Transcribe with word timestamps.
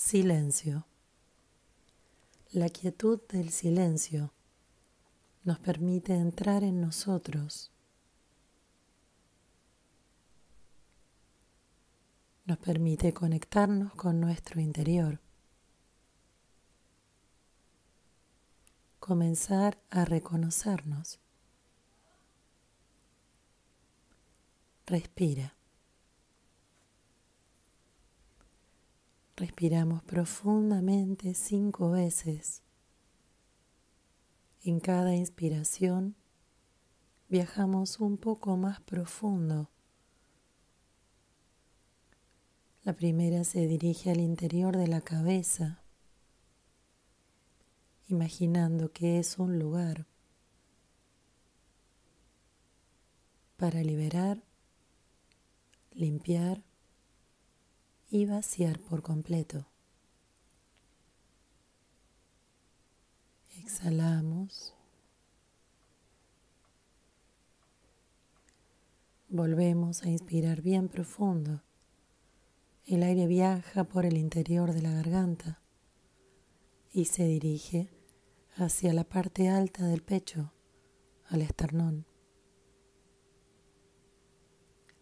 Silencio. 0.00 0.86
La 2.52 2.68
quietud 2.68 3.20
del 3.26 3.50
silencio 3.50 4.32
nos 5.42 5.58
permite 5.58 6.14
entrar 6.14 6.62
en 6.62 6.80
nosotros, 6.80 7.72
nos 12.46 12.58
permite 12.58 13.12
conectarnos 13.12 13.92
con 13.96 14.20
nuestro 14.20 14.60
interior, 14.60 15.18
comenzar 19.00 19.82
a 19.90 20.04
reconocernos. 20.04 21.18
Respira. 24.86 25.57
Respiramos 29.38 30.02
profundamente 30.02 31.32
cinco 31.32 31.92
veces. 31.92 32.60
En 34.64 34.80
cada 34.80 35.14
inspiración 35.14 36.16
viajamos 37.28 38.00
un 38.00 38.16
poco 38.16 38.56
más 38.56 38.80
profundo. 38.80 39.70
La 42.82 42.94
primera 42.94 43.44
se 43.44 43.68
dirige 43.68 44.10
al 44.10 44.18
interior 44.18 44.76
de 44.76 44.88
la 44.88 45.02
cabeza, 45.02 45.84
imaginando 48.08 48.90
que 48.90 49.20
es 49.20 49.38
un 49.38 49.60
lugar 49.60 50.08
para 53.56 53.84
liberar, 53.84 54.42
limpiar 55.92 56.67
y 58.10 58.26
vaciar 58.26 58.78
por 58.80 59.02
completo. 59.02 59.66
Exhalamos. 63.58 64.74
Volvemos 69.28 70.02
a 70.04 70.08
inspirar 70.08 70.62
bien 70.62 70.88
profundo. 70.88 71.62
El 72.86 73.02
aire 73.02 73.26
viaja 73.26 73.84
por 73.84 74.06
el 74.06 74.16
interior 74.16 74.72
de 74.72 74.80
la 74.80 74.92
garganta 74.92 75.60
y 76.90 77.04
se 77.04 77.24
dirige 77.24 77.90
hacia 78.56 78.94
la 78.94 79.04
parte 79.04 79.50
alta 79.50 79.86
del 79.86 80.02
pecho, 80.02 80.54
al 81.28 81.42
esternón. 81.42 82.06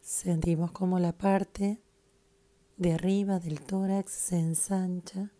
Sentimos 0.00 0.70
como 0.70 1.00
la 1.00 1.12
parte 1.12 1.82
de 2.82 2.94
arriba 2.94 3.38
del 3.38 3.60
tórax 3.60 4.10
se 4.10 4.40
ensancha 4.40 5.30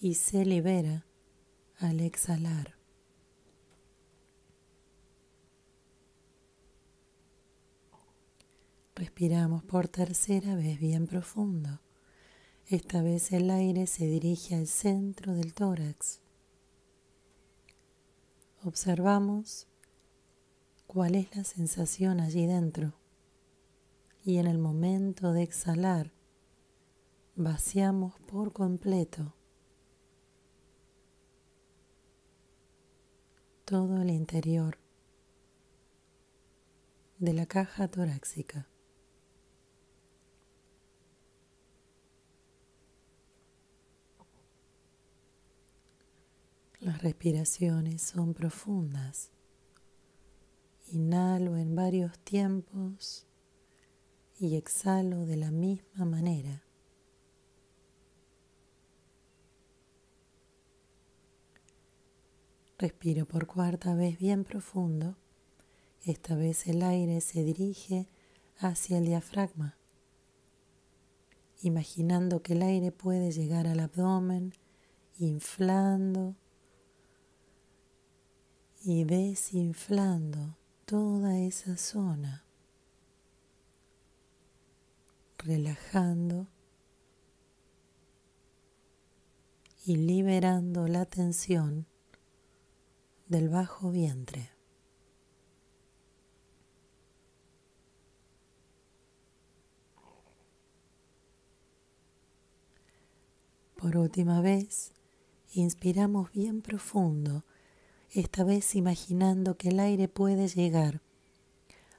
y 0.00 0.14
se 0.14 0.44
libera 0.44 1.06
al 1.78 2.00
exhalar. 2.00 2.74
Respiramos 8.96 9.62
por 9.62 9.86
tercera 9.86 10.56
vez 10.56 10.80
bien 10.80 11.06
profundo. 11.06 11.80
Esta 12.66 13.02
vez 13.02 13.30
el 13.30 13.50
aire 13.50 13.86
se 13.86 14.06
dirige 14.06 14.56
al 14.56 14.66
centro 14.66 15.34
del 15.34 15.54
tórax. 15.54 16.20
Observamos 18.64 19.68
cuál 20.88 21.14
es 21.14 21.36
la 21.36 21.44
sensación 21.44 22.18
allí 22.18 22.46
dentro 22.46 23.05
y 24.26 24.38
en 24.38 24.48
el 24.48 24.58
momento 24.58 25.32
de 25.32 25.44
exhalar 25.44 26.10
vaciamos 27.36 28.18
por 28.22 28.52
completo 28.52 29.36
todo 33.64 34.02
el 34.02 34.10
interior 34.10 34.78
de 37.18 37.34
la 37.34 37.46
caja 37.46 37.86
torácica. 37.86 38.68
Las 46.80 47.00
respiraciones 47.00 48.02
son 48.02 48.34
profundas. 48.34 49.30
Inhalo 50.88 51.56
en 51.56 51.76
varios 51.76 52.18
tiempos 52.18 53.25
y 54.38 54.56
exhalo 54.56 55.24
de 55.24 55.36
la 55.36 55.50
misma 55.50 56.04
manera. 56.04 56.62
Respiro 62.78 63.26
por 63.26 63.46
cuarta 63.46 63.94
vez 63.94 64.18
bien 64.18 64.44
profundo. 64.44 65.16
Esta 66.04 66.36
vez 66.36 66.66
el 66.66 66.82
aire 66.82 67.20
se 67.22 67.42
dirige 67.42 68.06
hacia 68.58 68.98
el 68.98 69.06
diafragma, 69.06 69.76
imaginando 71.62 72.42
que 72.42 72.52
el 72.52 72.62
aire 72.62 72.92
puede 72.92 73.32
llegar 73.32 73.66
al 73.66 73.80
abdomen, 73.80 74.52
inflando 75.18 76.36
y 78.84 79.04
desinflando 79.04 80.56
toda 80.84 81.40
esa 81.40 81.76
zona 81.76 82.45
relajando 85.46 86.48
y 89.84 89.94
liberando 89.94 90.88
la 90.88 91.06
tensión 91.06 91.86
del 93.28 93.48
bajo 93.48 93.92
vientre. 93.92 94.50
Por 103.76 103.96
última 103.96 104.40
vez, 104.40 104.92
inspiramos 105.52 106.32
bien 106.32 106.60
profundo, 106.60 107.44
esta 108.10 108.42
vez 108.42 108.74
imaginando 108.74 109.56
que 109.56 109.68
el 109.68 109.78
aire 109.78 110.08
puede 110.08 110.48
llegar 110.48 111.02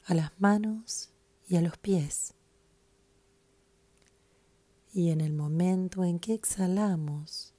a 0.03 0.13
las 0.13 0.37
manos 0.41 1.11
y 1.47 1.55
a 1.55 1.61
los 1.61 1.77
pies 1.77 2.36
y 4.97 5.11
en 5.11 5.21
el 5.21 5.31
momento 5.31 6.03
en 6.03 6.17
que 6.17 6.33
exhalamos, 6.33 7.53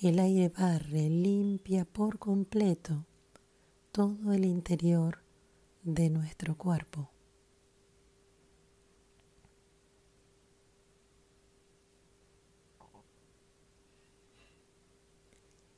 el 0.00 0.20
aire 0.20 0.48
barre, 0.48 1.10
limpia 1.10 1.84
por 1.84 2.20
completo 2.20 3.04
todo 3.90 4.32
el 4.32 4.44
interior 4.44 5.18
de 5.82 6.08
nuestro 6.08 6.56
cuerpo. 6.56 7.10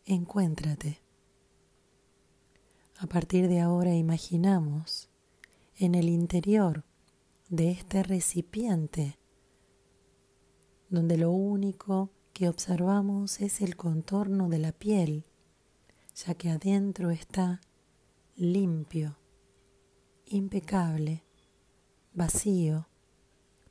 Encuéntrate. 0.04 1.00
A 2.98 3.06
partir 3.06 3.48
de 3.48 3.60
ahora 3.60 3.94
imaginamos 3.94 5.08
en 5.76 5.94
el 5.94 6.10
interior 6.10 6.84
de 7.48 7.70
este 7.70 8.02
recipiente 8.02 9.19
donde 10.90 11.16
lo 11.16 11.30
único 11.30 12.10
que 12.32 12.48
observamos 12.48 13.40
es 13.40 13.60
el 13.60 13.76
contorno 13.76 14.48
de 14.48 14.58
la 14.58 14.72
piel, 14.72 15.24
ya 16.14 16.34
que 16.34 16.50
adentro 16.50 17.10
está 17.10 17.60
limpio, 18.36 19.16
impecable, 20.26 21.22
vacío, 22.12 22.88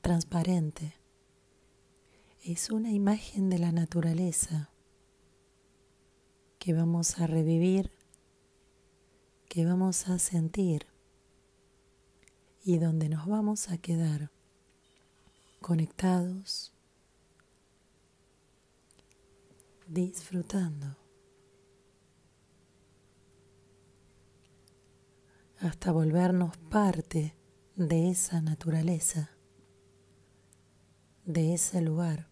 transparente. 0.02 0.96
Es 2.42 2.70
una 2.70 2.92
imagen 2.92 3.50
de 3.50 3.60
la 3.60 3.74
naturaleza 3.74 4.70
que 6.58 6.74
vamos 6.74 7.20
a 7.20 7.28
revivir, 7.28 7.92
que 9.50 9.66
vamos 9.66 10.08
a 10.08 10.20
sentir 10.20 10.88
y 12.64 12.78
donde 12.78 13.10
nos 13.10 13.28
vamos 13.28 13.70
a 13.70 13.78
quedar 13.78 14.32
conectados 15.60 16.74
disfrutando 19.90 20.96
hasta 25.60 25.92
volvernos 25.92 26.56
parte 26.70 27.36
de 27.76 28.12
esa 28.12 28.42
naturaleza, 28.42 29.32
de 31.26 31.54
ese 31.54 31.82
lugar. 31.82 32.30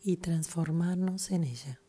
y 0.00 0.16
transformarnos 0.16 1.30
en 1.32 1.44
ella. 1.44 1.82